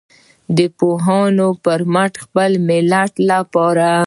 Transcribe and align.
د 0.57 0.59
پوهانو 0.77 1.47
په 1.63 1.71
مټ 1.93 2.13
د 2.17 2.21
خپل 2.25 2.51
ملت 2.69 3.13
لپاره. 3.29 3.91